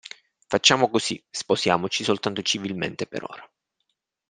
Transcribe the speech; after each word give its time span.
Facciamo 0.47 0.89
così, 0.89 1.23
sposiamoci 1.29 2.03
soltanto 2.03 2.41
civilmente, 2.41 3.05
per 3.05 3.21
ora. 3.21 3.47